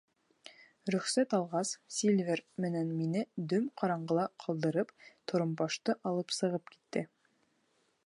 Рөхсәт 0.95 1.35
алғас, 1.39 1.73
Сильвер 1.97 2.41
менән 2.65 2.89
мине 3.03 3.23
дөм 3.53 3.69
ҡараңғыла 3.83 4.27
ҡалдырып, 4.47 4.97
торомбашты 5.33 6.01
алып 6.15 6.39
сығып 6.41 6.77
китте. 6.77 7.09